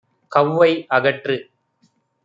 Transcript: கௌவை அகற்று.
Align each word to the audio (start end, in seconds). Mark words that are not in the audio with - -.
கௌவை 0.31 0.87
அகற்று. 0.91 1.37